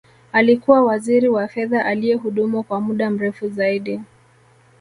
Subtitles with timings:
[0.31, 4.01] Alikuwa Waziri wa fedha aliyehudumu kwa muda mrefu zaidi